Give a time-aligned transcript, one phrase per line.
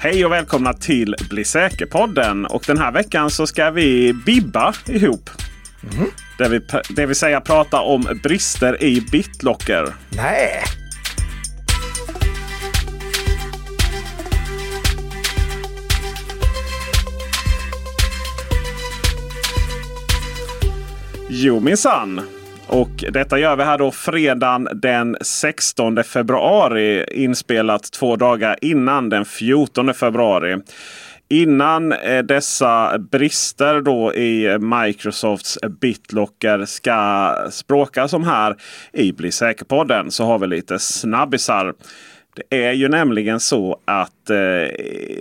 [0.00, 2.46] Hej och välkomna till Bli säker-podden.
[2.46, 5.30] Och den här veckan så ska vi bibba ihop.
[5.92, 6.10] Mm.
[6.38, 6.60] Det, vi,
[6.96, 9.94] det vill säga prata om brister i BitLocker.
[10.10, 10.62] Nej!
[21.28, 22.37] Jo minsann.
[22.68, 27.04] Och detta gör vi här då fredagen den 16 februari.
[27.10, 30.56] Inspelat två dagar innan den 14 februari.
[31.28, 38.56] Innan eh, dessa brister då i Microsofts BitLocker ska språkas om här
[38.92, 41.74] i Bli säker-podden så har vi lite snabbisar.
[42.50, 44.36] Det är ju nämligen så att eh,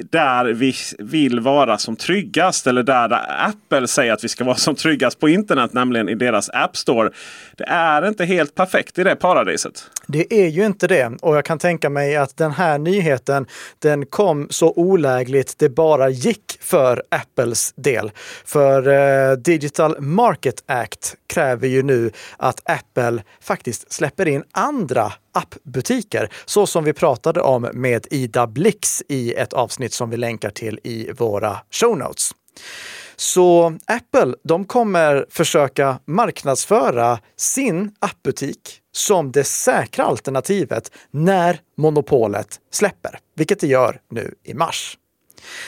[0.09, 4.75] där vi vill vara som tryggast eller där Apple säger att vi ska vara som
[4.75, 7.09] tryggast på internet, nämligen i deras App Store.
[7.57, 9.89] Det är inte helt perfekt i det paradiset.
[10.07, 13.45] Det är ju inte det och jag kan tänka mig att den här nyheten
[13.79, 18.11] den kom så olägligt det bara gick för Apples del.
[18.45, 26.29] För eh, Digital Market Act kräver ju nu att Apple faktiskt släpper in andra appbutiker,
[26.45, 30.79] så som vi pratade om med Ida Blix i ett avsnitt som vi länkar till
[30.83, 32.31] i våra show notes.
[33.15, 43.19] Så Apple, de kommer försöka marknadsföra sin appbutik som det säkra alternativet när monopolet släpper,
[43.35, 44.97] vilket det gör nu i mars.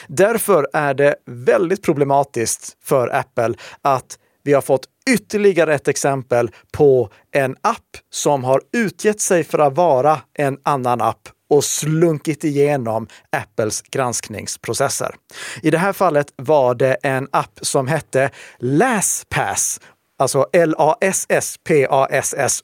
[0.08, 7.10] Därför är det väldigt problematiskt för Apple att vi har fått ytterligare ett exempel på
[7.32, 13.08] en app som har utgett sig för att vara en annan app och slunkit igenom
[13.30, 15.16] Apples granskningsprocesser.
[15.62, 18.30] I det här fallet var det en app som hette
[18.60, 19.80] LastPass.
[20.18, 21.02] alltså L-A-S-S-P-A-S-S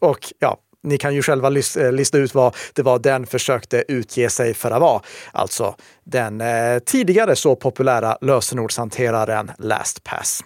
[0.01, 4.29] och ja, ni kan ju själva eh, lista ut vad det var den försökte utge
[4.29, 5.01] sig för att vara.
[5.31, 10.41] Alltså den eh, tidigare så populära lösenordshanteraren LastPass.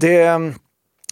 [0.00, 0.54] Det ehm,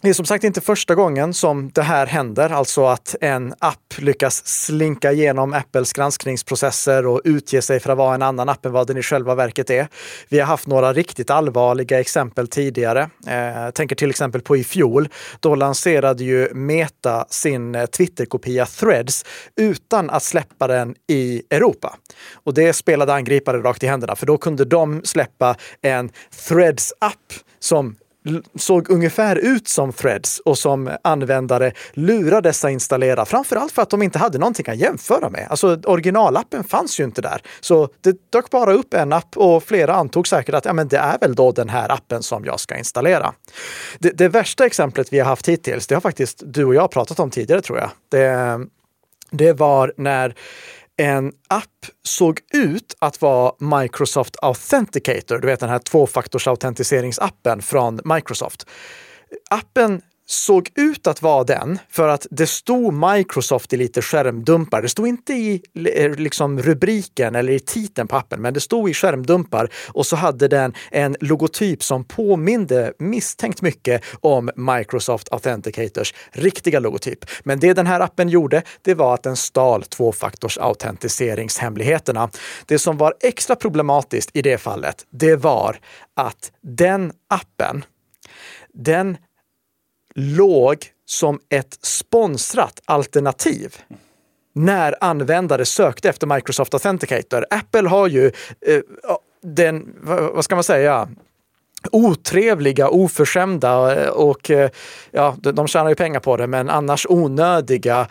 [0.01, 3.93] det är som sagt inte första gången som det här händer, alltså att en app
[3.97, 8.71] lyckas slinka igenom Apples granskningsprocesser och utge sig för att vara en annan app än
[8.71, 9.87] vad den i själva verket är.
[10.29, 13.09] Vi har haft några riktigt allvarliga exempel tidigare.
[13.27, 15.09] Eh, jag eh, tänker till exempel på i fjol.
[15.39, 21.97] Då lanserade ju Meta sin eh, Twitterkopia Threads utan att släppa den i Europa.
[22.33, 26.09] Och det spelade angripare rakt i händerna, för då kunde de släppa en
[26.47, 27.95] Threads-app som
[28.55, 33.25] såg ungefär ut som Threads och som användare lurades att installera.
[33.25, 35.47] Framförallt för att de inte hade någonting att jämföra med.
[35.49, 37.41] Alltså originalappen fanns ju inte där.
[37.59, 40.97] Så det dök bara upp en app och flera antog säkert att ja, men det
[40.97, 43.33] är väl då den här appen som jag ska installera.
[43.99, 47.19] Det, det värsta exemplet vi har haft hittills, det har faktiskt du och jag pratat
[47.19, 47.89] om tidigare tror jag.
[48.09, 48.59] Det,
[49.31, 50.35] det var när
[50.97, 58.65] en app såg ut att vara Microsoft Authenticator, du vet den här tvåfaktorsautentiseringsappen från Microsoft.
[59.49, 64.81] Appen såg ut att vara den för att det stod Microsoft i lite skärmdumpar.
[64.81, 65.61] Det stod inte i
[65.95, 70.15] eh, liksom, rubriken eller i titeln på appen, men det stod i skärmdumpar och så
[70.15, 77.25] hade den en logotyp som påminde misstänkt mycket om Microsoft Authenticators riktiga logotyp.
[77.43, 82.29] Men det den här appen gjorde, det var att den stal tvåfaktorsautentiseringshemligheterna.
[82.65, 85.79] Det som var extra problematiskt i det fallet, det var
[86.15, 87.85] att den appen
[88.73, 89.17] den
[90.17, 93.75] låg som ett sponsrat alternativ
[94.53, 97.45] när användare sökte efter Microsoft Authenticator.
[97.49, 98.25] Apple har ju
[98.61, 98.81] eh,
[99.43, 99.95] den,
[100.33, 101.07] vad ska man säga,
[101.91, 104.69] otrevliga, oförskämda eh, och eh,
[105.11, 108.07] ja, de tjänar ju pengar på det, men annars onödiga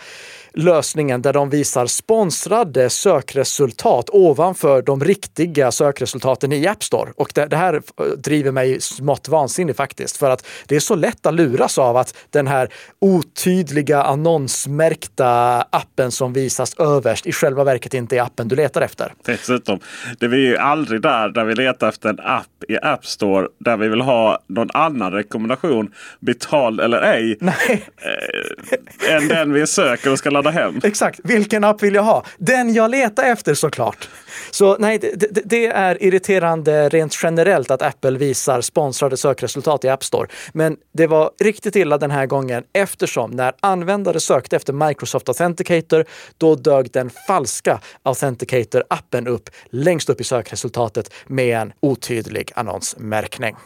[0.57, 7.11] lösningen där de visar sponsrade sökresultat ovanför de riktiga sökresultaten i App Store.
[7.17, 7.83] Och det, det här
[8.17, 12.17] driver mig smått vansinnig faktiskt, för att det är så lätt att luras av att
[12.31, 12.69] den här
[12.99, 19.13] otydliga annonsmärkta appen som visas överst i själva verket inte är appen du letar efter.
[19.25, 19.81] Dessutom,
[20.19, 23.77] det är ju aldrig där, där vi letar efter en app i App Store där
[23.77, 27.89] vi vill ha någon annan rekommendation, betald eller ej, Nej.
[27.97, 30.81] Eh, än den vi söker och ska ladda hem.
[30.85, 32.25] Exakt, vilken app vill jag ha?
[32.39, 34.09] Den jag letar efter såklart.
[34.51, 40.05] Så nej, det, det, är irriterande rent generellt att Apple visar sponsrade sökresultat i App
[40.05, 40.29] Store.
[40.53, 46.05] Men det var riktigt illa den här gången eftersom när användare sökte efter Microsoft Authenticator,
[46.39, 53.57] då dög den falska Authenticator-appen upp längst upp i sökresultatet med en otydlig annonsmärkning.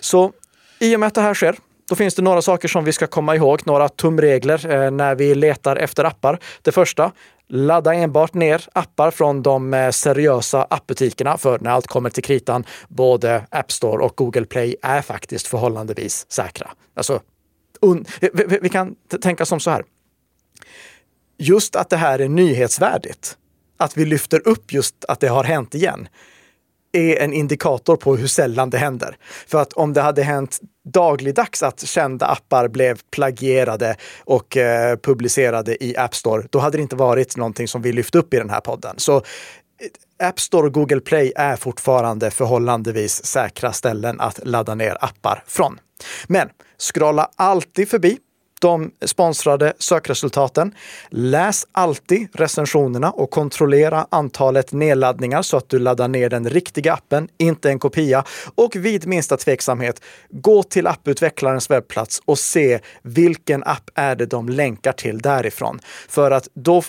[0.00, 0.32] Så
[0.78, 1.56] i och med att det här sker
[1.88, 5.34] då finns det några saker som vi ska komma ihåg, några tumregler eh, när vi
[5.34, 6.38] letar efter appar.
[6.62, 7.12] Det första,
[7.48, 12.64] Ladda enbart ner appar från de eh, seriösa appbutikerna, för när allt kommer till kritan,
[12.88, 16.70] både App Store och Google Play är faktiskt förhållandevis säkra.
[16.94, 17.20] Alltså,
[18.20, 19.84] vi, vi kan tänka som så här.
[21.38, 23.36] Just att det här är nyhetsvärdigt,
[23.76, 26.08] att vi lyfter upp just att det har hänt igen,
[26.94, 29.16] är en indikator på hur sällan det händer.
[29.46, 35.84] För att om det hade hänt dagligdags att kända appar blev plagierade och eh, publicerade
[35.84, 38.50] i App Store, då hade det inte varit någonting som vi lyft upp i den
[38.50, 38.94] här podden.
[38.98, 39.22] Så eh,
[40.28, 45.78] App Store och Google Play är fortfarande förhållandevis säkra ställen att ladda ner appar från.
[46.26, 46.48] Men
[46.78, 48.18] scrolla alltid förbi
[48.60, 50.74] de sponsrade sökresultaten.
[51.08, 57.28] Läs alltid recensionerna och kontrollera antalet nedladdningar så att du laddar ner den riktiga appen,
[57.38, 58.24] inte en kopia.
[58.54, 64.48] Och vid minsta tveksamhet, gå till apputvecklarens webbplats och se vilken app är det de
[64.48, 65.80] länkar till därifrån.
[66.08, 66.82] För att då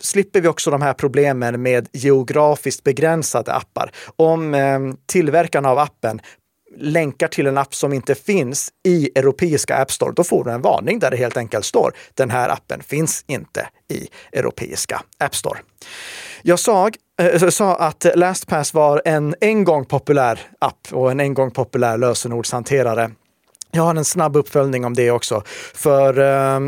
[0.00, 3.90] slipper vi också de här problemen med geografiskt begränsade appar.
[4.16, 6.20] Om eh, tillverkarna av appen
[6.78, 10.62] länkar till en app som inte finns i europeiska App Store, då får du en
[10.62, 15.58] varning där det helt enkelt står den här appen finns inte i europeiska App Store.
[16.42, 16.90] Jag sa,
[17.20, 21.50] äh, eh, sa att LastPass var en en gång populär app och en en gång
[21.50, 23.10] populär lösenordshanterare.
[23.70, 25.42] Jag har en snabb uppföljning om det också.
[25.74, 26.60] För eh,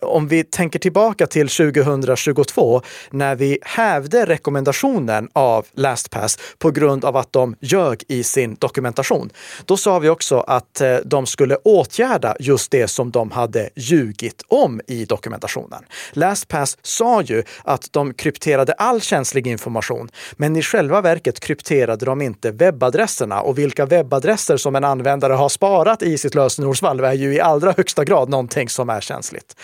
[0.00, 7.16] om vi tänker tillbaka till 2022 när vi hävde rekommendationen av LastPass på grund av
[7.16, 9.30] att de ljög i sin dokumentation.
[9.64, 14.42] Då sa vi också att eh, de skulle åtgärda just det som de hade ljugit
[14.48, 15.84] om i dokumentationen.
[16.12, 22.22] LastPass sa ju att de krypterade all känslig information, men i själva verket krypterade de
[22.22, 27.34] inte webbadresserna och vilka webbadresser som en användare har sparat i sitt lösenordsvalv är ju
[27.34, 29.54] i allra högsta grad någonting som är känsligt.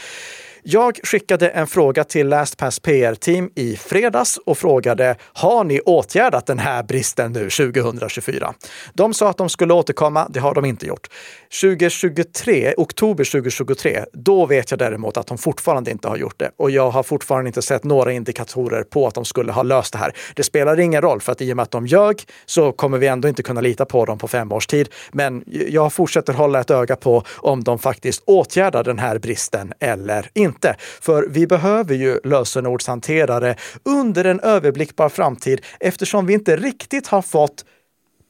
[0.67, 6.59] Jag skickade en fråga till LastPass PR-team i fredags och frågade har ni åtgärdat den
[6.59, 8.55] här bristen nu 2024?
[8.95, 10.29] De sa att de skulle återkomma.
[10.31, 11.09] Det har de inte gjort.
[11.61, 16.71] 2023, oktober 2023, då vet jag däremot att de fortfarande inte har gjort det och
[16.71, 20.13] jag har fortfarande inte sett några indikatorer på att de skulle ha löst det här.
[20.35, 23.07] Det spelar ingen roll för att i och med att de ljög så kommer vi
[23.07, 24.89] ändå inte kunna lita på dem på fem års tid.
[25.13, 30.31] Men jag fortsätter hålla ett öga på om de faktiskt åtgärdar den här bristen eller
[30.35, 30.77] inte inte.
[31.01, 37.65] För vi behöver ju lösenordshanterare under en överblickbar framtid eftersom vi inte riktigt har fått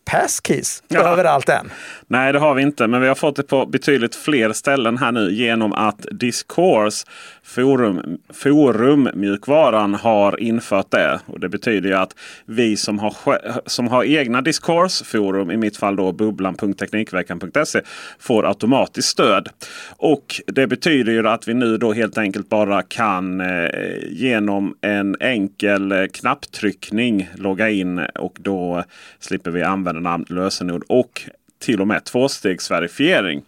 [0.04, 1.00] passkeys ja.
[1.00, 1.70] överallt än.
[2.06, 2.86] Nej, det har vi inte.
[2.86, 7.06] Men vi har fått det på betydligt fler ställen här nu genom att Discourse
[7.44, 11.20] forum, forummjukvaran har infört det.
[11.26, 13.14] Och Det betyder ju att vi som har,
[13.66, 17.80] som har egna Discourse-forum, i mitt fall då bubblan.teknikveckan.se,
[18.18, 19.48] får automatiskt stöd.
[19.96, 23.68] Och Det betyder ju att vi nu då helt enkelt bara kan eh,
[24.08, 28.84] genom en enkel eh, knapptryckning logga in och då
[29.20, 31.22] slipper vi använda namn, lösenord och
[31.58, 33.42] till och med tvåstegsverifiering.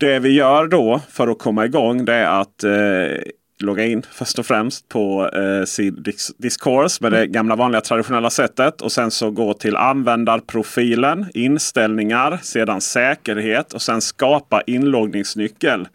[0.00, 3.22] Det vi gör då för att komma igång det är att eh,
[3.60, 6.04] logga in först och främst på eh, sin
[6.38, 8.82] Discourse med det gamla vanliga traditionella sättet.
[8.82, 15.88] Och sen så gå till användarprofilen, inställningar, sedan säkerhet och sen skapa inloggningsnyckel.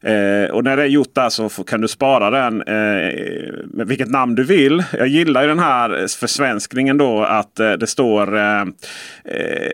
[0.00, 2.74] Eh, och när det är gjort där så kan du spara den eh,
[3.64, 4.84] med vilket namn du vill.
[4.92, 8.66] Jag gillar ju den här försvenskningen då att eh, det står eh, eh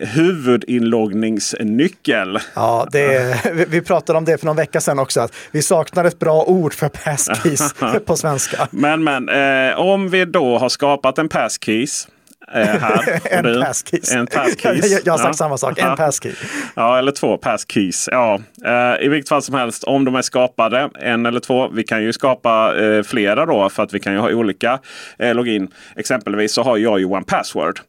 [0.07, 2.39] huvudinloggningsnyckel.
[2.55, 3.35] Ja, det,
[3.67, 5.21] vi pratade om det för någon vecka sedan också.
[5.21, 7.73] Att vi saknar ett bra ord för passkeys
[8.05, 8.67] på svenska.
[8.71, 12.07] Men, men eh, om vi då har skapat en passkeys
[12.47, 13.19] här.
[13.31, 14.11] en passkeys.
[14.11, 14.91] En passkeys.
[14.91, 15.33] jag, jag har sagt ja.
[15.33, 16.33] samma sak, en passkey.
[16.75, 18.09] Ja, eller två passkeys.
[18.11, 18.39] Ja.
[18.65, 21.67] Eh, I vilket fall som helst, om de är skapade, en eller två.
[21.67, 24.79] Vi kan ju skapa eh, flera då för att vi kan ju ha olika
[25.19, 25.67] eh, login.
[25.95, 27.79] Exempelvis så har jag ju One Password.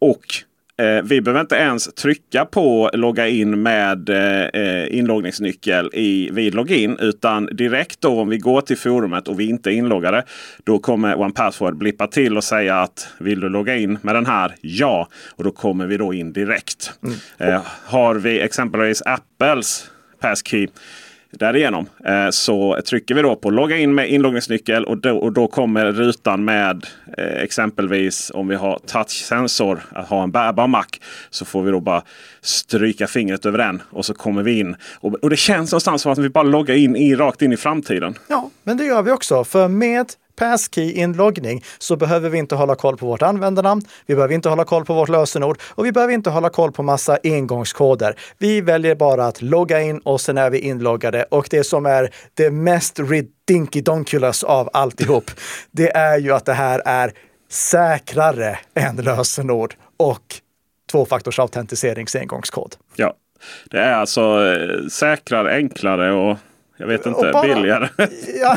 [0.00, 0.24] Och
[0.80, 6.96] Eh, vi behöver inte ens trycka på logga in med eh, inloggningsnyckel i, vid login.
[7.00, 10.24] Utan direkt då om vi går till forumet och vi inte är inloggade.
[10.64, 14.54] Då kommer OnePassword blippa till och säga att vill du logga in med den här?
[14.60, 15.08] Ja.
[15.36, 16.92] Och då kommer vi då in direkt.
[17.02, 17.16] Mm.
[17.38, 20.68] Eh, har vi exempelvis Apples passkey
[21.32, 25.46] Därigenom eh, så trycker vi då på logga in med inloggningsnyckel och då, och då
[25.46, 26.86] kommer rutan med
[27.18, 30.86] eh, exempelvis om vi har touchsensor, att ha en bärbar Mac.
[31.30, 32.02] Så får vi då bara
[32.40, 34.76] stryka fingret över den och så kommer vi in.
[35.00, 37.56] Och, och det känns någonstans som att vi bara loggar in i, rakt in i
[37.56, 38.14] framtiden.
[38.28, 39.44] Ja, men det gör vi också.
[39.44, 40.06] För med
[40.40, 43.82] passkey-inloggning så behöver vi inte hålla koll på vårt användarnamn.
[44.06, 46.82] Vi behöver inte hålla koll på vårt lösenord och vi behöver inte hålla koll på
[46.82, 48.14] massa engångskoder.
[48.38, 52.10] Vi väljer bara att logga in och sen är vi inloggade och det som är
[52.34, 55.30] det mest ridiculous av alltihop,
[55.70, 57.12] det är ju att det här är
[57.50, 60.24] säkrare än lösenord och
[60.92, 62.76] tvåfaktorsautentiseringsengångskod.
[62.96, 63.14] Ja,
[63.70, 66.38] det är alltså eh, säkrare, enklare och
[66.80, 67.88] jag vet inte, bara, billigare.
[68.40, 68.56] Ja,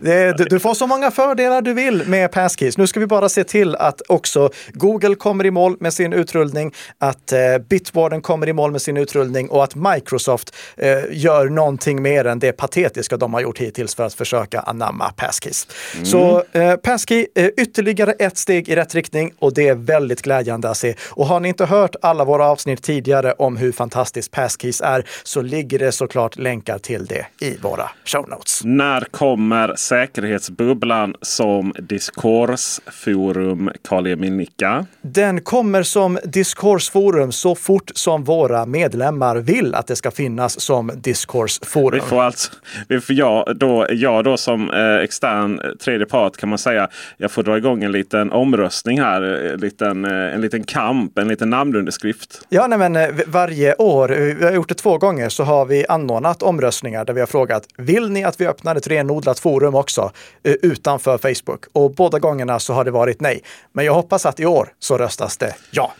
[0.00, 2.78] det, det, du får så många fördelar du vill med Passkeys.
[2.78, 6.74] Nu ska vi bara se till att också Google kommer i mål med sin utrullning,
[6.98, 7.38] att eh,
[7.68, 12.38] Bitwarden kommer i mål med sin utrullning och att Microsoft eh, gör någonting mer än
[12.38, 15.66] det patetiska de har gjort hittills för att försöka anamma Passkeys.
[15.94, 16.06] Mm.
[16.06, 20.70] Så eh, Passkey är ytterligare ett steg i rätt riktning och det är väldigt glädjande
[20.70, 20.94] att se.
[21.10, 25.42] Och har ni inte hört alla våra avsnitt tidigare om hur fantastiskt Passkeys är så
[25.42, 28.64] ligger det såklart länkar till det i våra show notes.
[28.64, 34.86] När kommer säkerhetsbubblan som diskursforum Karl Emil Nicka?
[35.02, 40.92] Den kommer som diskursforum så fort som våra medlemmar vill att det ska finnas som
[40.96, 41.94] diskursforum.
[41.94, 42.52] Vi får alltså,
[42.88, 47.30] vi får jag, då, jag då som eh, extern tredje part kan man säga, jag
[47.30, 49.22] får dra igång en liten omröstning här.
[49.22, 52.46] En liten, eh, en liten kamp, en liten namnunderskrift.
[52.48, 55.86] Ja, nej, men eh, varje år, vi har gjort det två gånger, så har vi
[55.88, 60.12] anordnat omröstningar där vi har frågat, vill ni att vi öppnar ett renodlat forum också
[60.42, 61.64] eh, utanför Facebook?
[61.72, 63.42] Och båda gångerna så har det varit nej.
[63.72, 65.92] Men jag hoppas att i år så röstas det ja.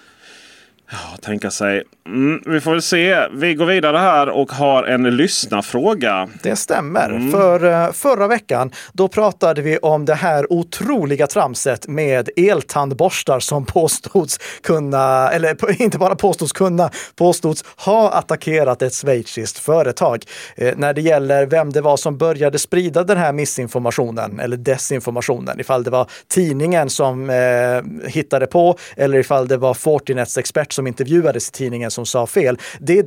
[0.92, 1.82] Ja, tänka sig.
[2.06, 3.28] Mm, vi får väl se.
[3.32, 6.28] Vi går vidare här och har en lyssnarfråga.
[6.42, 7.10] Det stämmer.
[7.10, 7.30] Mm.
[7.30, 13.66] För uh, förra veckan, då pratade vi om det här otroliga tramset med eltandborstar som
[13.66, 20.24] påstods kunna, eller inte bara påstods kunna, påstods ha attackerat ett schweiziskt företag.
[20.62, 25.60] Uh, när det gäller vem det var som började sprida den här missinformationen eller desinformationen,
[25.60, 30.81] ifall det var tidningen som uh, hittade på eller ifall det var Fortinets expert som
[30.86, 32.58] intervjuades i tidningen som sa fel.
[32.80, 33.02] Det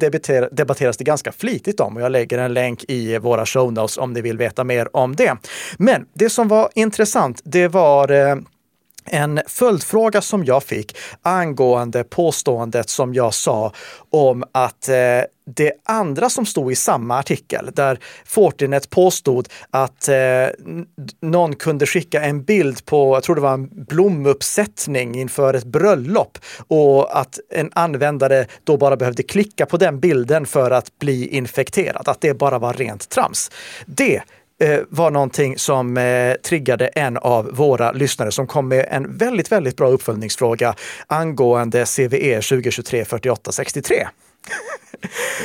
[0.51, 4.13] debatteras det ganska flitigt om och jag lägger en länk i våra show notes om
[4.13, 5.38] ni vill veta mer om det.
[5.77, 8.36] Men det som var intressant, det var eh,
[9.05, 13.71] en följdfråga som jag fick angående påståendet som jag sa
[14.09, 15.21] om att eh,
[15.55, 20.47] det andra som stod i samma artikel, där Fortinet påstod att eh,
[21.21, 26.38] någon kunde skicka en bild på, jag tror det var en blomuppsättning inför ett bröllop
[26.67, 32.07] och att en användare då bara behövde klicka på den bilden för att bli infekterad,
[32.07, 33.51] att det bara var rent trams.
[33.85, 34.21] Det
[34.89, 39.77] var någonting som eh, triggade en av våra lyssnare som kom med en väldigt, väldigt
[39.77, 40.75] bra uppföljningsfråga
[41.07, 44.07] angående CVE 2023 4863.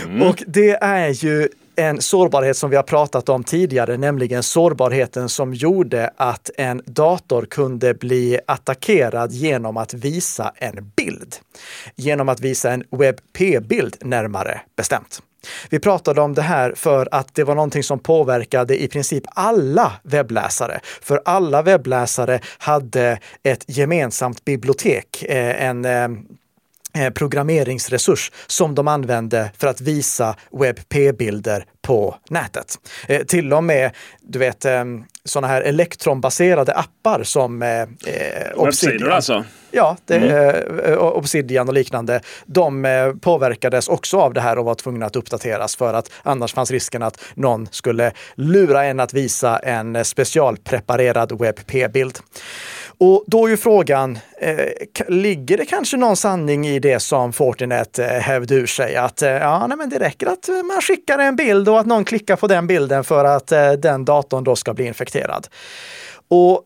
[0.05, 0.23] Mm.
[0.23, 5.55] Och det är ju en sårbarhet som vi har pratat om tidigare, nämligen sårbarheten som
[5.55, 11.37] gjorde att en dator kunde bli attackerad genom att visa en bild.
[11.97, 15.23] Genom att visa en WebP-bild närmare bestämt.
[15.71, 19.93] Vi pratade om det här för att det var någonting som påverkade i princip alla
[20.03, 20.81] webbläsare.
[21.03, 26.09] För alla webbläsare hade ett gemensamt bibliotek, eh, en eh,
[27.05, 32.79] eh, programmeringsresurs som de använde för att visa WebP-bilder på nätet.
[33.29, 34.67] till och med, du vet,
[35.25, 37.87] sådana här elektronbaserade appar som eh,
[38.55, 39.13] Obsidian.
[39.13, 39.45] alltså?
[39.71, 40.79] Ja, det, mm.
[40.79, 42.21] eh, Obsidian och liknande.
[42.47, 46.55] De eh, påverkades också av det här och var tvungna att uppdateras för att annars
[46.55, 52.19] fanns risken att någon skulle lura en att visa en specialpreparerad WebP-bild.
[52.99, 54.67] Och då är ju frågan, eh,
[55.09, 58.97] ligger det kanske någon sanning i det som Fortinet eh, hävde ur sig?
[58.97, 62.05] Att eh, ja, nej, men det räcker att man skickar en bild och att någon
[62.05, 65.47] klickar på den bilden för att eh, den datorn då ska bli infekterad.
[66.29, 66.63] Och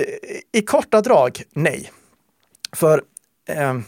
[0.00, 1.90] eh, i korta drag, nej.
[2.72, 3.04] För
[3.48, 3.80] eh,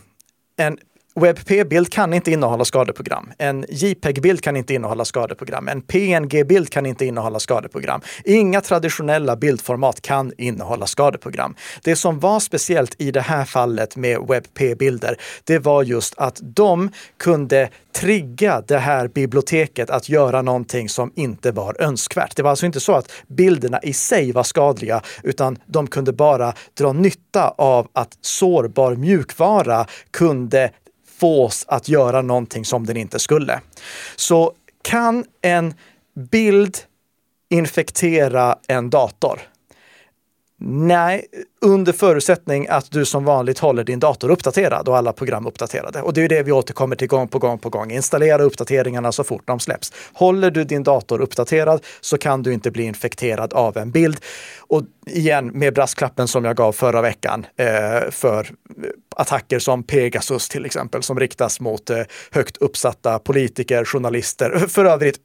[0.56, 0.78] en
[1.14, 3.32] WebP-bild kan inte innehålla skadeprogram.
[3.38, 5.68] En JPEG-bild kan inte innehålla skadeprogram.
[5.68, 8.00] En PNG-bild kan inte innehålla skadeprogram.
[8.24, 11.54] Inga traditionella bildformat kan innehålla skadeprogram.
[11.84, 16.90] Det som var speciellt i det här fallet med WebP-bilder, det var just att de
[17.18, 22.36] kunde trigga det här biblioteket att göra någonting som inte var önskvärt.
[22.36, 26.52] Det var alltså inte så att bilderna i sig var skadliga, utan de kunde bara
[26.78, 30.70] dra nytta av att sårbar mjukvara kunde
[31.20, 33.60] fås att göra någonting som den inte skulle.
[34.16, 35.74] Så kan en
[36.30, 36.78] bild
[37.50, 39.40] infektera en dator?
[40.62, 41.26] Nej,
[41.60, 46.02] under förutsättning att du som vanligt håller din dator uppdaterad och alla program uppdaterade.
[46.02, 47.90] Och det är det vi återkommer till gång på gång på gång.
[47.90, 49.92] Installera uppdateringarna så fort de släpps.
[50.12, 54.20] Håller du din dator uppdaterad så kan du inte bli infekterad av en bild.
[54.58, 58.50] Och igen med brasklappen som jag gav förra veckan eh, för
[59.16, 64.50] attacker som Pegasus till exempel som riktas mot eh, högt uppsatta politiker, journalister.
[64.68, 65.18] För övrigt,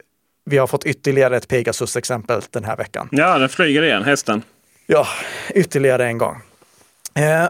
[0.45, 3.09] vi har fått ytterligare ett Pegasus-exempel den här veckan.
[3.11, 4.41] Ja, den flyger igen, hästen.
[4.87, 5.07] Ja,
[5.55, 6.41] ytterligare en gång.
[7.15, 7.47] Eh,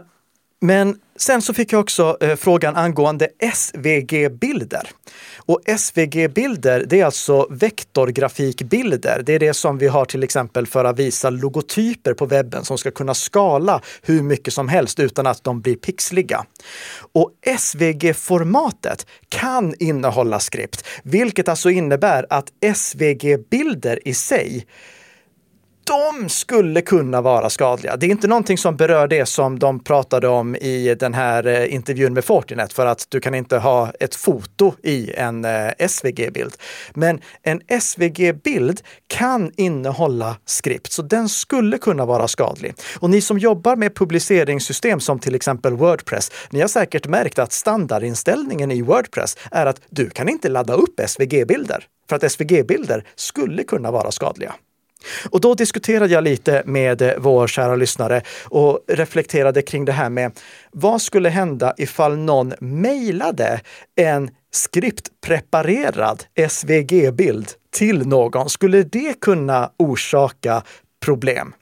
[0.60, 4.88] men sen så fick jag också eh, frågan angående SVG-bilder.
[5.36, 9.22] Och SVG-bilder, det är alltså vektorgrafikbilder.
[9.26, 12.78] Det är det som vi har till exempel för att visa logotyper på webben som
[12.78, 16.44] ska kunna skala hur mycket som helst utan att de blir pixliga.
[17.12, 24.66] Och SVG-formatet kan innehålla skript, vilket alltså innebär att SVG-bilder i sig
[25.86, 27.96] de skulle kunna vara skadliga.
[27.96, 31.74] Det är inte någonting som berör det som de pratade om i den här eh,
[31.74, 36.56] intervjun med Fortinet, för att du kan inte ha ett foto i en eh, SVG-bild.
[36.94, 42.74] Men en SVG-bild kan innehålla skript, så den skulle kunna vara skadlig.
[42.98, 47.52] Och ni som jobbar med publiceringssystem som till exempel Wordpress, ni har säkert märkt att
[47.52, 53.64] standardinställningen i Wordpress är att du kan inte ladda upp SVG-bilder, för att SVG-bilder skulle
[53.64, 54.54] kunna vara skadliga.
[55.30, 60.10] Och då diskuterade jag lite med eh, vår kära lyssnare och reflekterade kring det här
[60.10, 60.32] med
[60.72, 63.60] vad skulle hända ifall någon mejlade
[63.96, 68.50] en skriptpreparerad SVG-bild till någon?
[68.50, 70.62] Skulle det kunna orsaka
[71.04, 71.54] problem?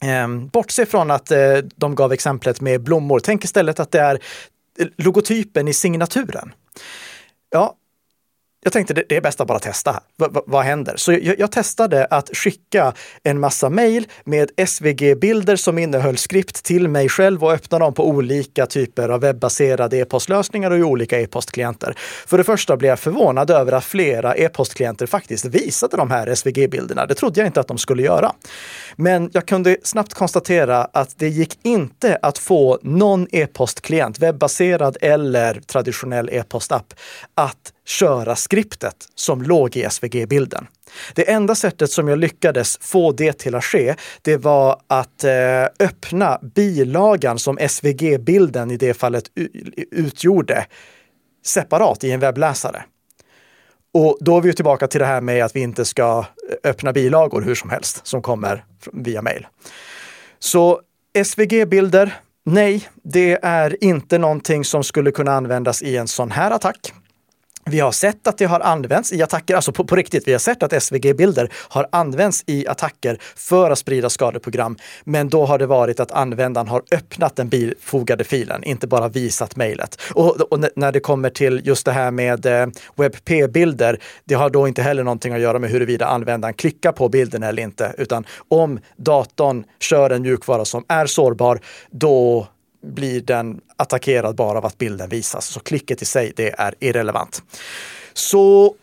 [0.00, 3.20] Ehm, bortse från att eh, de gav exemplet med blommor.
[3.20, 4.18] Tänk istället att det är
[4.96, 6.52] logotypen i signaturen.
[7.50, 7.74] Ja,
[8.68, 10.00] jag tänkte det, det är bäst att bara testa.
[10.18, 10.94] V vad händer?
[10.96, 16.88] Så jag, jag, testade att skicka en massa mejl med SVG-bilder som innehöll skript till
[16.88, 21.94] mig själv och öppna dem på olika typer av webbaserade e-postlösningar och i olika e-postklienter.
[22.26, 27.06] För det första blev jag förvånad över att flera e-postklienter faktiskt visade de här SVG-bilderna.
[27.06, 28.32] Det trodde jag inte att de skulle göra.
[28.96, 35.60] Men jag kunde snabbt konstatera att det gick inte att få någon e-postklient, webbaserad eller
[35.60, 36.94] traditionell e-postapp,
[37.34, 40.66] att köra skriptet som låg i SVG-bilden.
[41.14, 45.64] Det enda sättet som jag lyckades få det till att ske, det var att eh,
[45.80, 49.24] öppna bilagan som SVG-bilden i det fallet
[49.90, 50.66] utgjorde
[51.46, 52.84] separat i en webbläsare.
[53.92, 56.92] Och då är vi tillbaka till det här med att vi inte ska eh, öppna
[56.92, 59.46] bilagor hur som helst som kommer via mail.
[60.38, 60.80] Så
[61.24, 66.92] SVG-bilder, nej, det är inte någonting som skulle kunna användas i en sån här attack.
[67.70, 70.28] Vi har sett att det har använts i attacker, alltså på, på riktigt.
[70.28, 74.76] Vi har sett att SVG-bilder har använts i attacker för att sprida skadeprogram.
[75.04, 79.56] Men då har det varit att användaren har öppnat den bifogade filen, inte bara visat
[79.56, 80.00] mejlet.
[80.14, 84.68] Och, och, när det kommer till just det här med eh, WebP-bilder, det har då
[84.68, 88.80] inte heller någonting att göra med huruvida användaren klickar på bilden eller inte, utan om
[88.96, 92.46] datorn kör en mjukvara som är sårbar, då
[92.82, 95.46] blir den attackerad bara av att bilden visas.
[95.46, 97.42] Så klicket i sig, det är irrelevant.
[98.12, 98.74] Så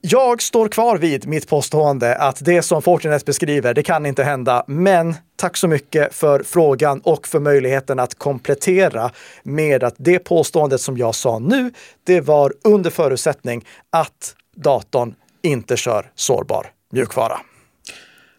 [0.00, 4.64] jag står kvar vid mitt påstående att det som Fortinet beskriver, det kan inte hända.
[4.66, 9.10] Men tack så mycket för frågan och för möjligheten att komplettera
[9.42, 11.72] med att det påståendet som jag sa nu,
[12.04, 17.40] det var under förutsättning att datorn inte kör sårbar mjukvara.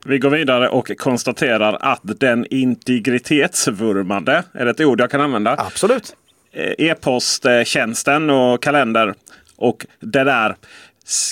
[0.06, 5.56] Vi går vidare och konstaterar att den integritetsvurmade, är det ett ord jag kan använda?
[5.58, 6.16] Absolut.
[6.52, 9.14] Eh, e-posttjänsten och kalender
[9.56, 10.56] och det där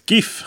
[0.07, 0.45] Skiff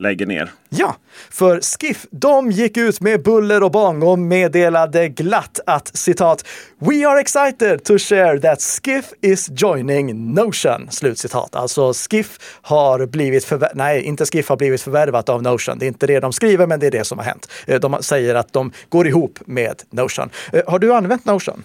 [0.00, 0.50] lägger ner.
[0.68, 0.96] Ja,
[1.30, 6.46] för Skiff, de gick ut med buller och bång och meddelade glatt att citat
[6.78, 10.90] “We are excited to share that Skiff is joining Notion”.
[10.90, 11.56] Slutcitat.
[11.56, 15.78] Alltså Skiff har blivit förvärvat, nej, inte Skiff har blivit förvärvat av Notion.
[15.78, 17.50] Det är inte det de skriver, men det är det som har hänt.
[17.66, 20.30] Eh, de säger att de går ihop med Notion.
[20.52, 21.64] Eh, har du använt Notion?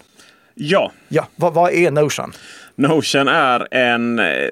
[0.54, 0.91] Ja.
[1.08, 2.34] Ja, vad, vad är Notion?
[2.76, 4.50] Notion är en eh,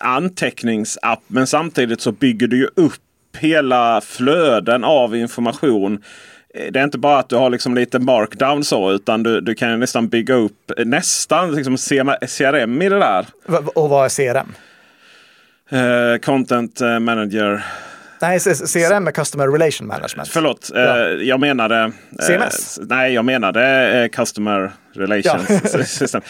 [0.00, 2.92] anteckningsapp men samtidigt så bygger du ju upp
[3.36, 6.02] hela flöden av information.
[6.54, 9.54] Eh, det är inte bara att du har liksom lite markdown så utan du, du
[9.54, 13.26] kan nästan bygga upp nästan liksom CRM i det där.
[13.74, 14.54] Och vad är CRM?
[15.72, 17.64] Uh, eh, content Manager
[18.28, 20.28] Nej, CRM är Customer Relation Management.
[20.28, 21.08] Förlåt, ja.
[21.08, 21.92] jag menade...
[22.26, 22.78] CMS?
[22.82, 25.84] nej, jag menade Customer Relations ja.
[25.84, 26.20] System.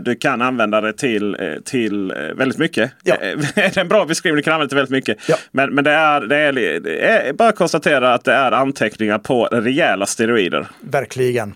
[0.00, 2.92] Du kan använda det till, till väldigt mycket.
[3.02, 3.16] Ja.
[3.54, 4.36] det är en bra beskrivning.
[4.36, 5.28] Du kan använda det till väldigt mycket.
[5.28, 5.36] Ja.
[5.50, 9.18] Men, men det, är, det, är, det är bara att konstatera att det är anteckningar
[9.18, 10.66] på rejäla steroider.
[10.80, 11.54] Verkligen.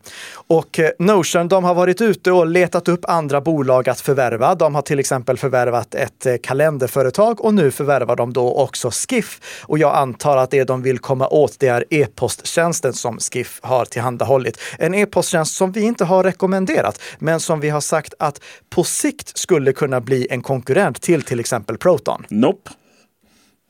[0.50, 4.54] Och eh, Notion de har varit ute och letat upp andra bolag att förvärva.
[4.54, 9.40] De har till exempel förvärvat ett eh, kalenderföretag och nu förvärvar de då också Skiff.
[9.62, 13.84] Och jag antar att det de vill komma åt det är e-posttjänsten som Skiff har
[13.84, 14.60] tillhandahållit.
[14.78, 19.38] En e-posttjänst som vi inte har rekommenderat, men som vi har sagt att på sikt
[19.38, 22.24] skulle kunna bli en konkurrent till till exempel Proton.
[22.28, 22.70] Nope.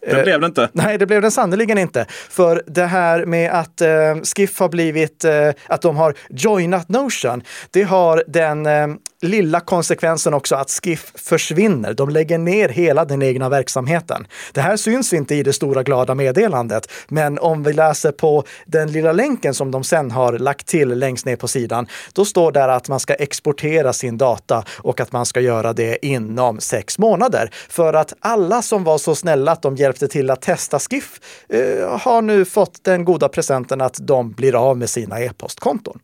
[0.01, 0.69] Det eh, blev det inte.
[0.73, 2.07] Nej, det blev det sannerligen inte.
[2.09, 3.89] För det här med att eh,
[4.37, 8.87] Skiff har blivit, eh, att de har joinat Notion, det har den eh,
[9.23, 11.95] lilla konsekvensen också att Skiff försvinner.
[11.95, 14.27] De lägger ner hela den egna verksamheten.
[14.53, 18.93] Det här syns inte i det stora glada meddelandet, men om vi läser på den
[18.93, 22.69] lilla länken som de sen har lagt till längst ner på sidan, då står där
[22.69, 27.51] att man ska exportera sin data och att man ska göra det inom sex månader.
[27.69, 31.99] För att alla som var så snälla att de hjälpte till att testa Skiff eh,
[31.99, 35.99] har nu fått den goda presenten att de blir av med sina e-postkonton.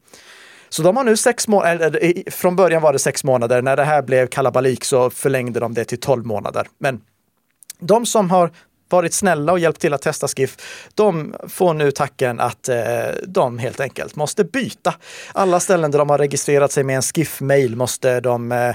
[0.69, 4.03] Så de har nu sex månader, från början var det sex månader, när det här
[4.03, 6.69] blev kalabalik så förlängde de det till tolv månader.
[6.79, 7.01] Men
[7.79, 8.51] de som har
[8.89, 10.57] varit snälla och hjälpt till att testa Skiff,
[10.95, 12.77] de får nu tacken att eh,
[13.27, 14.95] de helt enkelt måste byta.
[15.33, 18.75] Alla ställen där de har registrerat sig med en Skiff-mail måste de eh,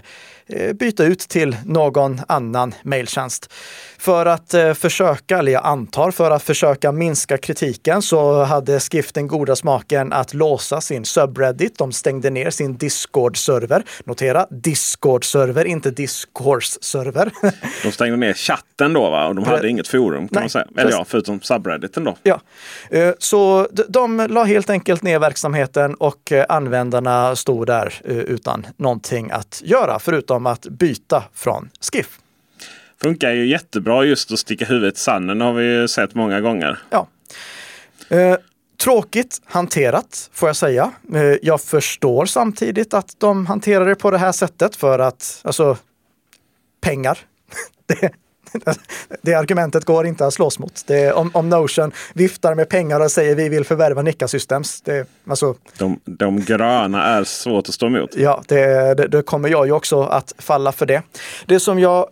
[0.53, 3.53] Eh, byta ut till någon annan mejltjänst.
[3.97, 9.15] För att eh, försöka, eller jag antar för att försöka minska kritiken så hade Skift
[9.15, 11.77] den goda smaken att låsa sin subreddit.
[11.77, 13.83] De stängde ner sin Discord-server.
[14.03, 17.31] Notera Discord-server, inte Discourse-server.
[17.83, 19.27] De stängde ner chatten då va?
[19.27, 20.65] Och de hade inget forum kan Nej, man säga.
[20.77, 22.17] Eller ja, förutom subredditen då.
[22.23, 22.41] Ja,
[22.89, 29.61] eh, så de la helt enkelt ner verksamheten och användarna stod där utan någonting att
[29.65, 32.19] göra förutom om att byta från Skiff.
[33.01, 36.79] Funkar ju jättebra just att sticka huvudet i sanden har vi ju sett många gånger.
[36.89, 37.07] Ja.
[38.09, 38.37] Eh,
[38.83, 40.91] tråkigt hanterat får jag säga.
[41.13, 45.77] Eh, jag förstår samtidigt att de hanterar det på det här sättet för att, alltså,
[46.81, 47.19] pengar.
[47.85, 48.11] det,
[49.21, 50.83] det argumentet går inte att slåss mot.
[50.87, 54.81] Det, om, om Notion viftar med pengar och säger vi vill förvärva Nika Systems.
[54.81, 58.09] Det, alltså, de, de gröna är svårt att stå emot.
[58.15, 61.01] Ja, det, det, det kommer jag ju också att falla för det.
[61.45, 62.07] Det som jag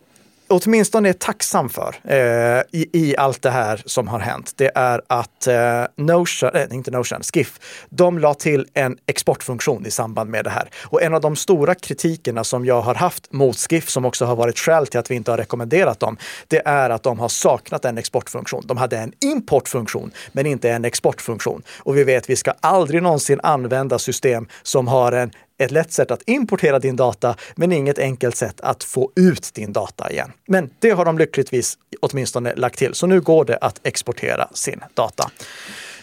[0.49, 5.01] åtminstone är tacksam för eh, i, i allt det här som har hänt, det är
[5.07, 7.59] att eh, Notion, eh, inte Notion, Skiff,
[7.89, 10.69] de la till en exportfunktion i samband med det här.
[10.85, 14.35] Och en av de stora kritikerna som jag har haft mot Skiff, som också har
[14.35, 17.85] varit skäl till att vi inte har rekommenderat dem, det är att de har saknat
[17.85, 18.63] en exportfunktion.
[18.65, 21.61] De hade en importfunktion, men inte en exportfunktion.
[21.79, 26.11] Och vi vet, vi ska aldrig någonsin använda system som har en ett lätt sätt
[26.11, 30.31] att importera din data, men inget enkelt sätt att få ut din data igen.
[30.47, 34.83] Men det har de lyckligtvis åtminstone lagt till, så nu går det att exportera sin
[34.93, 35.31] data.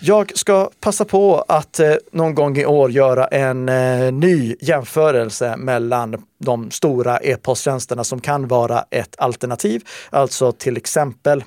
[0.01, 5.57] Jag ska passa på att eh, någon gång i år göra en eh, ny jämförelse
[5.57, 11.45] mellan de stora e-posttjänsterna som kan vara ett alternativ, alltså till exempel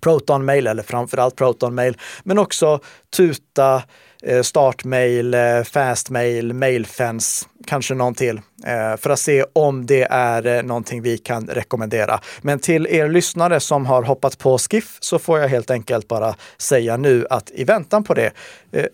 [0.00, 2.80] Proton Mail eller framförallt Proton Mail, men också
[3.16, 3.82] Tuta,
[4.22, 10.62] Eh, startmail, eh, fastmail, mailfence, kanske någon till, eh, för att se om det är
[10.62, 12.20] någonting vi kan rekommendera.
[12.40, 16.34] Men till er lyssnare som har hoppat på Skiff så får jag helt enkelt bara
[16.58, 18.30] säga nu att i väntan på det,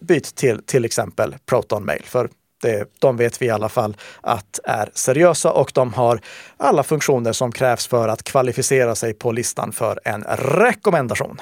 [0.00, 2.02] byt till till exempel ProtonMail.
[2.04, 2.28] För
[2.62, 6.20] det, de vet vi i alla fall att är seriösa och de har
[6.56, 11.40] alla funktioner som krävs för att kvalificera sig på listan för en rekommendation.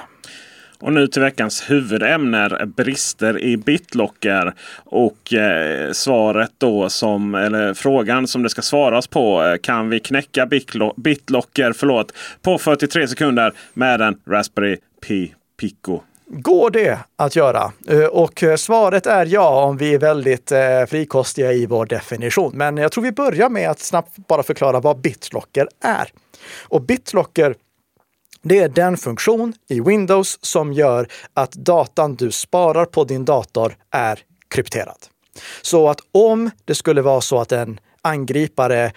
[0.84, 2.66] Och nu till veckans huvudämne.
[2.76, 4.54] Brister i BitLocker.
[4.84, 9.42] Och eh, svaret då som, eller frågan som det ska svaras på.
[9.42, 10.46] Eh, kan vi knäcka
[10.96, 16.00] BitLocker förlåt, på 43 sekunder med en Raspberry Pi Pico?
[16.26, 17.72] Går det att göra?
[17.88, 20.52] Eh, och eh, svaret är ja om vi är väldigt
[20.88, 22.52] frikostiga i vår definition.
[22.54, 26.08] Men jag tror vi börjar med att snabbt bara förklara vad BitLocker är.
[26.68, 27.54] Och BitLocker
[28.44, 33.76] det är den funktion i Windows som gör att datan du sparar på din dator
[33.90, 34.18] är
[34.50, 34.98] krypterad.
[35.62, 38.92] Så att om det skulle vara så att en angripare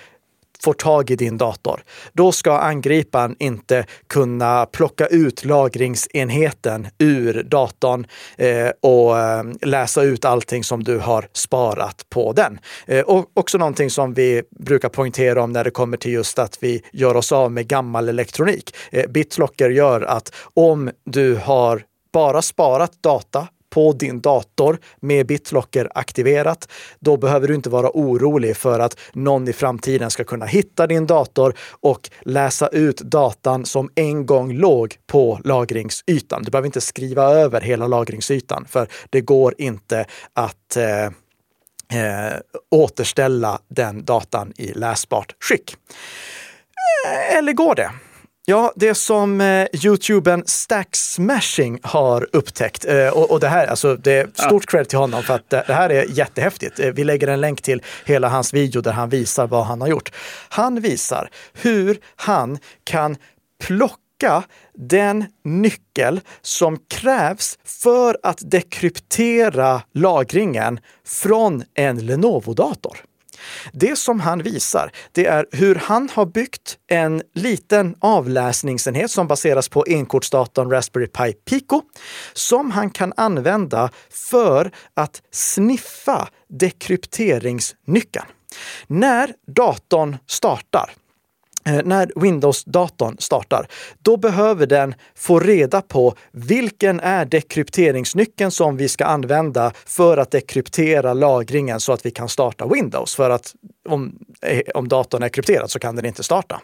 [0.64, 8.08] får tag i din dator, då ska angriparen inte kunna plocka ut lagringsenheten ur datorn
[8.38, 12.60] eh, och eh, läsa ut allting som du har sparat på den.
[12.86, 16.58] Eh, och också någonting som vi brukar poängtera om när det kommer till just att
[16.64, 18.76] vi gör oss av med gammal elektronik.
[18.92, 21.82] Eh, BitLocker gör att om du har
[22.14, 26.68] bara sparat data på din dator med BitLocker aktiverat,
[27.00, 31.08] då behöver du inte vara orolig för att någon i framtiden ska kunna hitta din
[31.08, 36.44] dator och läsa ut datan som en gång låg på lagringsytan.
[36.44, 41.06] Du behöver inte skriva över hela lagringsytan, för det går inte att eh,
[42.02, 42.34] eh,
[42.72, 45.76] återställa den datan i läsbart skick.
[47.06, 47.92] Eh, eller går det?
[48.50, 53.96] Ja, det som eh, Youtubern Stack Smashing har upptäckt, eh, och, och, det här, alltså
[53.96, 54.72] det är stort ja.
[54.72, 56.80] cred till honom för att det, det, här är jättehäftigt.
[56.80, 59.88] Eh, vi lägger en länk till hela hans video där han visar vad han har
[59.88, 60.12] gjort.
[60.50, 63.18] Han visar hur han kan
[63.64, 72.98] plocka den nyckel som krävs för att dekryptera lagringen från en Lenovo-dator.
[73.74, 79.70] Det som han visar, det är hur han har byggt en liten avläsningsenhet som baseras
[79.70, 81.82] på enkortsdatorn Raspberry Pi Pico,
[82.34, 88.26] som han kan använda för att sniffa dekrypteringsnyckeln.
[88.88, 90.92] När datorn startar
[91.68, 93.68] Eh, när Windows-datorn startar,
[94.00, 100.32] då behöver den få reda på vilken är dekrypteringsnyckeln som vi ska använda för att
[100.32, 103.16] dekryptera lagringen så att vi kan starta Windows.
[103.16, 103.56] För att
[103.88, 106.62] om, eh, om datorn är krypterad så kan den inte starta.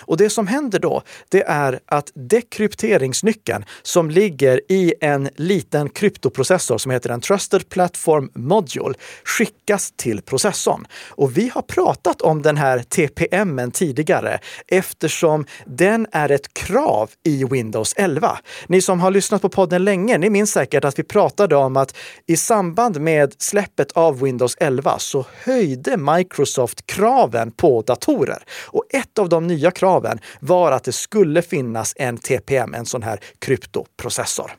[0.00, 6.78] Och det som händer då, det är att dekrypteringsnyckeln som ligger i en liten kryptoprocessor
[6.78, 10.86] som heter en Trusted Platform Module skickas till processorn.
[11.08, 17.44] Och vi har pratat om den här TPMen tidigare eftersom den är ett krav i
[17.44, 18.38] Windows 11.
[18.66, 21.96] Ni som har lyssnat på podden länge, ni minns säkert att vi pratade om att
[22.26, 28.42] i samband med släppet av Windows 11 så höjde Microsoft kraven på datorer.
[28.66, 33.02] Och ett av de nya kraven var att det skulle finnas en TPM, en sån
[33.02, 34.56] här kryptoprocessor.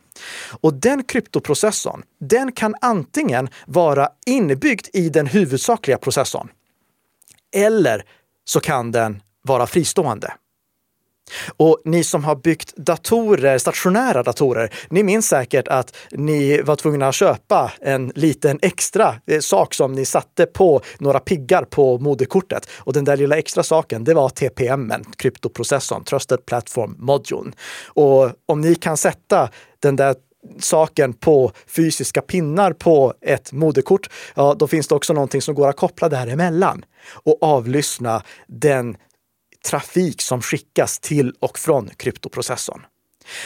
[0.61, 6.49] Och den kryptoprocessorn, den kan antingen vara inbyggd i den huvudsakliga processorn
[7.55, 8.05] eller
[8.45, 10.33] så kan den vara fristående.
[11.57, 17.07] Och ni som har byggt datorer, stationära datorer, ni minns säkert att ni var tvungna
[17.07, 22.69] att köpa en liten extra eh, sak som ni satte på några piggar på moderkortet.
[22.75, 27.51] Och den där lilla extra saken, det var TPM, kryptoprocessorn, Trusted Platform Module.
[27.85, 30.15] Och om ni kan sätta den där
[30.59, 35.67] saken på fysiska pinnar på ett moderkort, ja, då finns det också någonting som går
[35.67, 36.85] att koppla däremellan
[37.23, 38.97] och avlyssna den
[39.67, 42.85] trafik som skickas till och från kryptoprocessorn.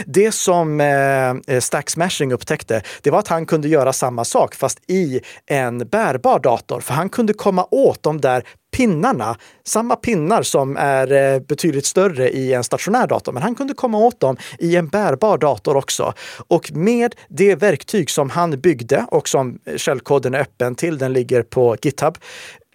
[0.06, 4.80] Det som eh, Stack Smashing upptäckte, det var att han kunde göra samma sak fast
[4.88, 6.80] i en bärbar dator.
[6.80, 12.30] För han kunde komma åt de där pinnarna, samma pinnar som är eh, betydligt större
[12.30, 16.14] i en stationär dator, men han kunde komma åt dem i en bärbar dator också.
[16.48, 21.44] Och med det verktyg som han byggde och som källkoden är öppen till, den ligger
[21.44, 22.18] på GitHub,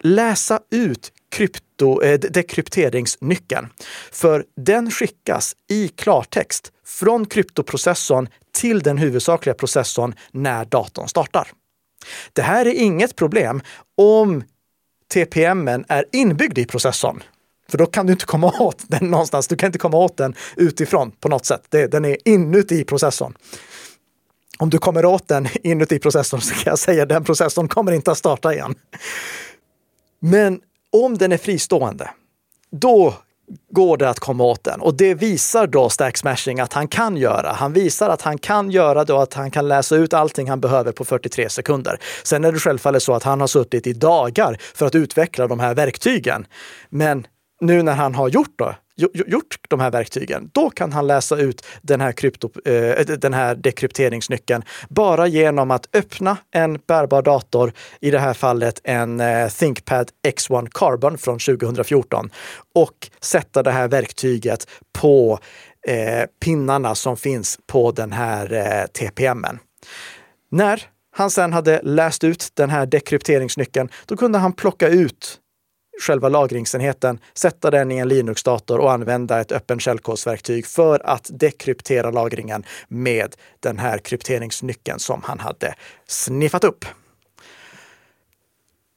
[0.03, 3.67] läsa ut krypto, eh, dekrypteringsnyckeln.
[4.11, 11.47] För den skickas i klartext från kryptoprocessorn till den huvudsakliga processorn när datorn startar.
[12.33, 13.61] Det här är inget problem
[13.97, 14.43] om
[15.13, 17.23] TPM är inbyggd i processorn.
[17.69, 19.47] För då kan du inte komma åt den någonstans.
[19.47, 21.61] Du kan inte komma åt den utifrån på något sätt.
[21.69, 23.33] Den är inuti processorn.
[24.59, 27.91] Om du kommer åt den inuti processorn så kan jag säga att den processorn kommer
[27.91, 28.75] inte att starta igen.
[30.19, 30.59] Men
[30.93, 32.09] om den är fristående,
[32.71, 33.13] då
[33.71, 34.81] går det att komma åt den.
[34.81, 37.51] Och det visar då Stack Smashing att han kan göra.
[37.51, 40.59] Han visar att han kan göra det och att han kan läsa ut allting han
[40.59, 41.99] behöver på 43 sekunder.
[42.23, 45.59] Sen är det självfallet så att han har suttit i dagar för att utveckla de
[45.59, 46.45] här verktygen.
[46.89, 47.27] Men
[47.61, 48.75] nu när han har gjort det,
[49.27, 53.55] gjort de här verktygen, då kan han läsa ut den här, krypto, eh, den här
[53.55, 60.09] dekrypteringsnyckeln bara genom att öppna en bärbar dator, i det här fallet en eh, ThinkPad
[60.27, 62.29] X1 Carbon från 2014
[62.75, 65.39] och sätta det här verktyget på
[65.87, 69.59] eh, pinnarna som finns på den här eh, TPMen.
[70.51, 70.81] När
[71.11, 75.39] han sen hade läst ut den här dekrypteringsnyckeln, då kunde han plocka ut
[76.01, 82.11] själva lagringsenheten, sätta den i en Linux-dator och använda ett öppen källkodsverktyg för att dekryptera
[82.11, 85.75] lagringen med den här krypteringsnyckeln som han hade
[86.07, 86.85] sniffat upp.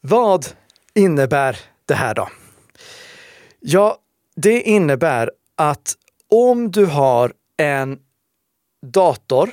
[0.01, 0.47] Vad
[0.95, 2.29] innebär det här då?
[3.61, 3.99] Ja,
[4.37, 5.95] det innebär att
[6.31, 7.99] om du har en
[8.87, 9.51] dator,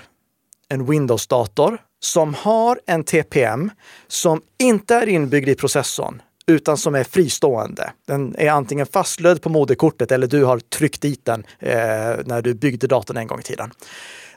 [0.69, 3.71] en Windows-dator, som har en TPM
[4.07, 7.91] som inte är inbyggd i processorn, utan som är fristående.
[8.07, 11.75] Den är antingen fastlödd på moderkortet eller du har tryckt dit den eh,
[12.25, 13.71] när du byggde datorn en gång i tiden.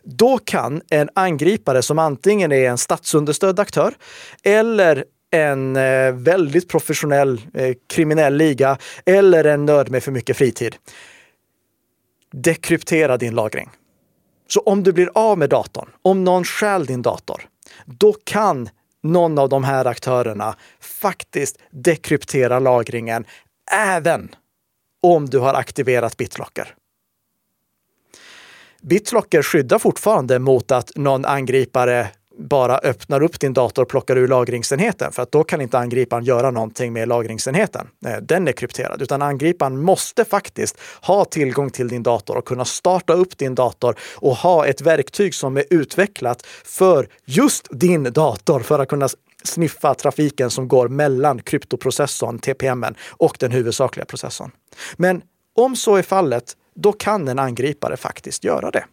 [0.02, 3.94] Då kan en angripare som antingen är en statsunderstödd aktör
[4.42, 10.76] eller en eh, väldigt professionell eh, kriminell liga eller en nörd med för mycket fritid
[12.32, 13.70] dekryptera din lagring.
[14.48, 17.48] Så om du blir av med datorn, om någon stjäl din dator,
[17.84, 18.68] då kan
[19.02, 23.24] någon av de här aktörerna faktiskt dekrypterar lagringen
[23.72, 24.34] även
[25.02, 26.74] om du har aktiverat BitLocker.
[28.80, 32.08] BitLocker skyddar fortfarande mot att någon angripare
[32.40, 36.24] bara öppnar upp din dator och plockar ur lagringsenheten, för att då kan inte angriparen
[36.24, 37.86] göra någonting med lagringsenheten.
[38.06, 42.64] Eh, den är krypterad, utan angriparen måste faktiskt ha tillgång till din dator och kunna
[42.64, 48.60] starta upp din dator och ha ett verktyg som är utvecklat för just din dator
[48.60, 49.08] för att kunna
[49.44, 54.50] sniffa trafiken som går mellan kryptoprocessorn, TPM, och den huvudsakliga processorn.
[54.96, 55.22] Men
[55.56, 58.84] om så är fallet, då kan en angripare faktiskt göra det.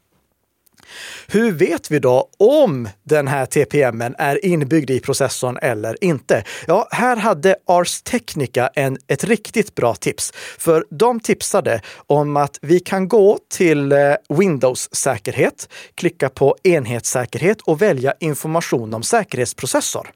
[1.27, 6.43] Hur vet vi då om den här TPMen är inbyggd i processorn eller inte?
[6.67, 10.33] Ja, här hade Ars Technica en, ett riktigt bra tips.
[10.57, 17.61] För de tipsade om att vi kan gå till eh, Windows säkerhet, klicka på enhetssäkerhet
[17.61, 20.07] och välja information om säkerhetsprocessor.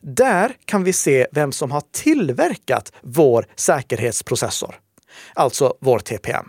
[0.00, 4.74] Där kan vi se vem som har tillverkat vår säkerhetsprocessor,
[5.34, 6.48] alltså vår TPM.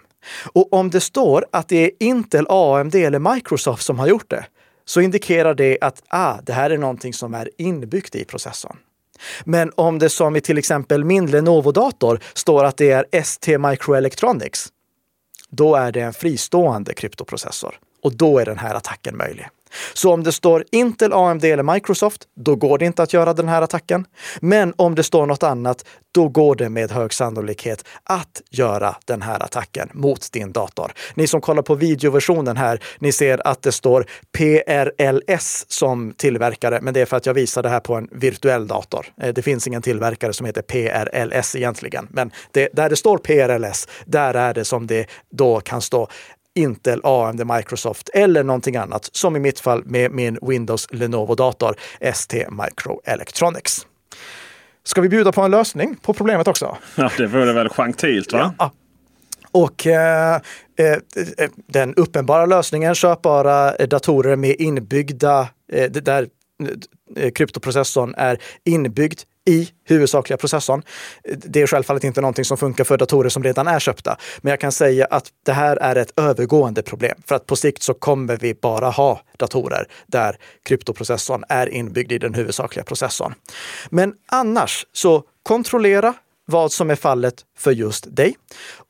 [0.53, 4.45] Och om det står att det är Intel, AMD eller Microsoft som har gjort det,
[4.85, 8.77] så indikerar det att ah, det här är någonting som är inbyggt i processorn.
[9.43, 14.67] Men om det som i till exempel min Lenovo-dator står att det är ST Microelectronics,
[15.49, 19.47] då är det en fristående kryptoprocessor och då är den här attacken möjlig.
[19.93, 23.49] Så om det står Intel, AMD eller Microsoft, då går det inte att göra den
[23.49, 24.05] här attacken.
[24.39, 29.21] Men om det står något annat, då går det med hög sannolikhet att göra den
[29.21, 30.91] här attacken mot din dator.
[31.13, 34.05] Ni som kollar på videoversionen här, ni ser att det står
[34.37, 38.67] PRLS som tillverkare, men det är för att jag visar det här på en virtuell
[38.67, 39.05] dator.
[39.21, 43.87] Eh, det finns ingen tillverkare som heter PRLS egentligen, men det, där det står PRLS,
[44.05, 46.07] där är det som det då kan stå
[46.55, 52.47] Intel, AMD, Microsoft eller någonting annat, som i mitt fall med min Windows Lenovo-dator ST
[52.49, 53.87] Microelectronics.
[54.83, 56.77] Ska vi bjuda på en lösning på problemet också?
[56.95, 58.53] Ja, det vore väl gentilt va?
[58.57, 58.71] Ja.
[59.51, 60.35] Och eh,
[60.75, 60.97] eh,
[61.67, 66.27] den uppenbara lösningen, köpbara datorer med inbyggda, eh, där
[67.15, 70.83] Eh, kryptoprocessorn är inbyggd i huvudsakliga processorn.
[71.23, 74.17] Det är självfallet inte någonting som funkar för datorer som redan är köpta.
[74.41, 77.21] Men jag kan säga att det här är ett övergående problem.
[77.25, 82.17] För att på sikt så kommer vi bara ha datorer där kryptoprocessorn är inbyggd i
[82.17, 83.33] den huvudsakliga processorn.
[83.89, 86.13] Men annars så kontrollera
[86.45, 88.35] vad som är fallet för just dig.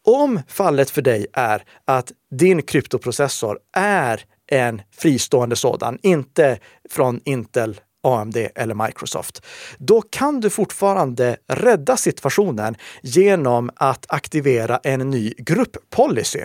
[0.05, 7.81] Om fallet för dig är att din kryptoprocessor är en fristående sådan, inte från Intel
[8.03, 9.45] AMD eller Microsoft.
[9.77, 16.43] Då kan du fortfarande rädda situationen genom att aktivera en ny grupppolicy.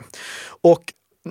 [0.62, 0.82] Och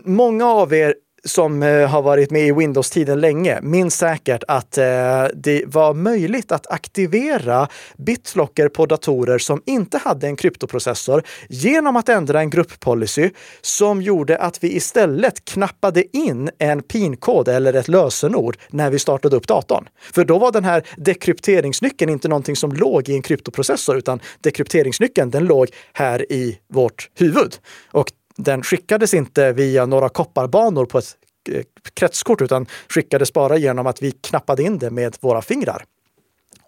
[0.05, 0.95] många av er
[1.27, 4.85] som eh, har varit med i Windows-tiden länge minns säkert att eh,
[5.33, 12.09] det var möjligt att aktivera BitLocker på datorer som inte hade en kryptoprocessor genom att
[12.09, 13.29] ändra en grupppolicy
[13.61, 19.35] som gjorde att vi istället knappade in en PIN-kod eller ett lösenord när vi startade
[19.35, 19.87] upp datorn.
[20.13, 25.31] För då var den här dekrypteringsnyckeln inte någonting som låg i en kryptoprocessor, utan dekrypteringsnyckeln
[25.31, 27.55] den låg här i vårt huvud.
[27.91, 31.15] Och den skickades inte via några kopparbanor på ett
[31.49, 35.83] eh, kretskort utan skickades bara genom att vi knappade in det med våra fingrar.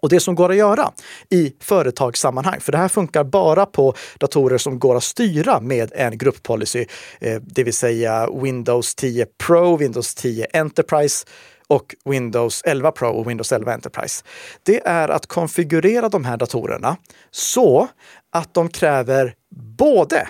[0.02, 0.92] Och det som går att göra
[1.30, 6.18] i företagssammanhang, för det här funkar bara på datorer som går att styra med en
[6.18, 6.86] grupppolicy,
[7.20, 11.26] eh, det vill säga Windows 10 Pro, Windows 10 Enterprise
[11.66, 14.24] och Windows 11 Pro och Windows 11 Enterprise.
[14.62, 16.96] Det är att konfigurera de här datorerna
[17.30, 17.88] så
[18.32, 19.34] att de kräver
[19.78, 20.28] både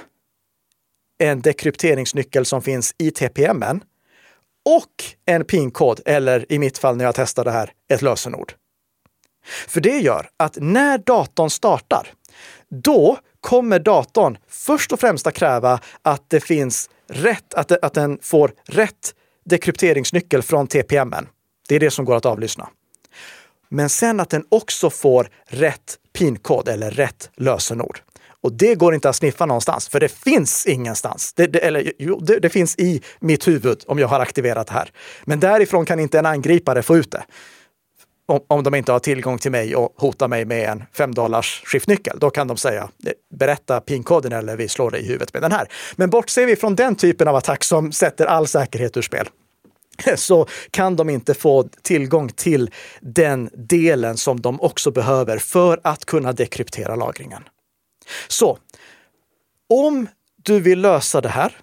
[1.21, 3.65] en dekrypteringsnyckel som finns i TPM
[4.65, 8.53] och en PIN-kod, eller i mitt fall när jag testar det här, ett lösenord.
[9.69, 12.13] För det gör att när datorn startar,
[12.69, 17.95] då kommer datorn först och främst att kräva att det finns rätt, att, det, att
[17.95, 21.15] den får rätt dekrypteringsnyckel från TPM.
[21.69, 22.69] Det är det som går att avlyssna.
[23.69, 28.01] Men sen att den också får rätt PIN-kod eller rätt lösenord.
[28.43, 31.33] Och det går inte att sniffa någonstans, för det finns ingenstans.
[31.33, 34.73] Det, det, eller jo, det, det, finns i mitt huvud om jag har aktiverat det
[34.73, 34.93] här.
[35.25, 37.23] Men därifrån kan inte en angripare få ut det.
[38.27, 41.63] Om, om de inte har tillgång till mig och hotar mig med en 5 dollars
[41.65, 42.19] skiftnyckel.
[42.19, 45.53] Då kan de säga eh, berätta pinkoden eller vi slår dig i huvudet med den
[45.53, 45.69] här.
[45.97, 49.29] Men bortser vi från den typen av attack som sätter all säkerhet ur spel
[50.17, 56.05] så kan de inte få tillgång till den delen som de också behöver för att
[56.05, 57.43] kunna dekryptera lagringen.
[58.29, 58.59] Så
[59.69, 60.09] om
[60.43, 61.57] du vill lösa det här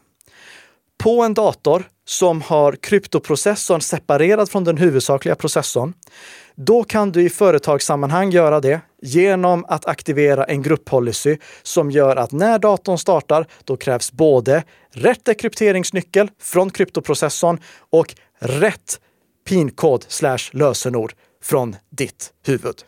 [0.98, 5.94] på en dator som har kryptoprocessorn separerad från den huvudsakliga processorn,
[6.56, 12.32] då kan du i företagssammanhang göra det genom att aktivera en grupppolicy som gör att
[12.32, 19.00] när datorn startar, då krävs både rätt dekrypteringsnyckel från kryptoprocessorn och rätt
[19.48, 22.84] pinkod slash lösenord från ditt huvud.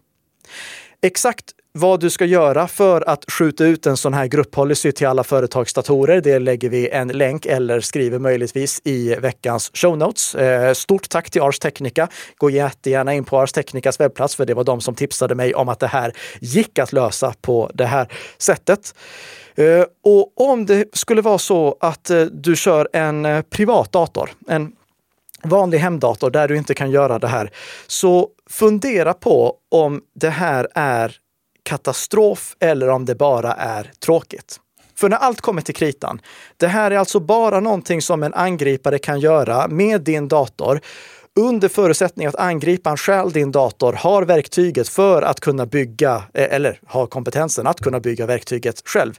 [1.02, 1.46] Exakt
[1.80, 6.22] vad du ska göra för att skjuta ut en sån här grupppolicy till alla företagsdatorer,
[6.22, 10.36] det lägger vi en länk eller skriver möjligtvis i veckans show notes.
[10.36, 12.08] Eh, stort tack till Ars Technica.
[12.38, 15.70] Gå jättegärna in på Ars Technicas webbplats, för det var de som tipsade mig om
[15.70, 18.08] att det här gick att lösa på det här
[18.38, 18.96] sättet.
[19.56, 24.72] Eh, och om det skulle vara så att eh, du kör en privat dator, en
[25.44, 27.52] vanlig hemdator där du inte kan göra det här,
[27.88, 31.16] så fundera på om det här är
[31.70, 34.60] katastrof eller om det bara är tråkigt.
[34.96, 36.22] För när allt kommer till kritan,
[36.58, 40.82] det här är alltså bara någonting som en angripare kan göra med din dator
[41.40, 46.80] under förutsättning att angriparen själv, din dator, har verktyget för att kunna bygga, eh, eller
[46.86, 49.14] har kompetensen att kunna bygga verktyget själv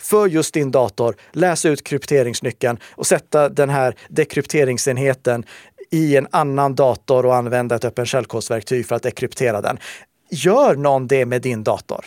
[0.00, 5.44] för just din dator, läsa ut krypteringsnyckeln och sätta den här dekrypteringsenheten
[5.90, 9.78] i en annan dator och använda ett öppen källkodsverktyg för att dekryptera den.
[10.30, 12.04] Gör någon det med din dator?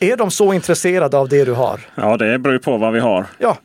[0.00, 1.80] Är de så intresserade av det du har?
[1.94, 3.26] Ja, det beror ju på vad vi har.
[3.38, 3.56] Ja,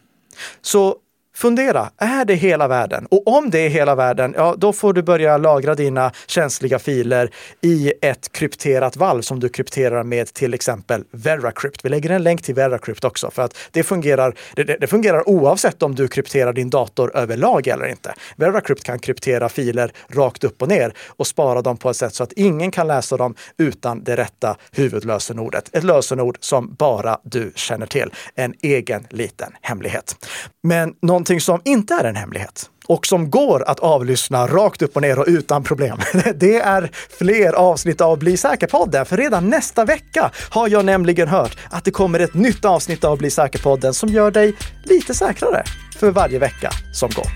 [0.62, 0.96] så
[1.34, 3.08] Fundera, är det hela världen?
[3.12, 7.30] Och om det är hela världen, ja, då får du börja lagra dina känsliga filer
[7.62, 11.86] i ett krypterat valv som du krypterar med till exempel Veracrypt.
[11.86, 15.84] Vi lägger en länk till Veracrypt också för att det fungerar, det, det fungerar oavsett
[15.84, 18.14] om du krypterar din dator överlag eller inte.
[18.36, 22.24] Veracrypt kan kryptera filer rakt upp och ner och spara dem på ett sätt så
[22.24, 25.70] att ingen kan läsa dem utan det rätta huvudlösenordet.
[25.76, 28.14] Ett lösenord som bara du känner till.
[28.36, 30.16] En egen liten hemlighet.
[30.64, 34.96] Men någon någonting som inte är en hemlighet och som går att avlyssna rakt upp
[34.96, 35.98] och ner och utan problem.
[36.36, 41.58] Det är fler avsnitt av Bli säker-podden, för redan nästa vecka har jag nämligen hört
[41.70, 44.54] att det kommer ett nytt avsnitt av Bli säker-podden som gör dig
[44.84, 45.64] lite säkrare
[46.00, 47.28] för varje vecka som går.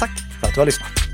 [0.00, 0.10] Tack
[0.40, 1.05] för att du har lyssnat!